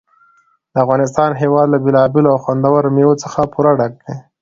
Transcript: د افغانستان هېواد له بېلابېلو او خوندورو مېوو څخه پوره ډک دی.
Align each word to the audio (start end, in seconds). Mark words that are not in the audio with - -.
د 0.73 0.75
افغانستان 0.85 1.29
هېواد 1.41 1.67
له 1.73 1.77
بېلابېلو 1.85 2.29
او 2.33 2.41
خوندورو 2.43 2.87
مېوو 2.95 3.21
څخه 3.23 3.41
پوره 3.53 3.71
ډک 3.79 3.93
دی. 4.05 4.15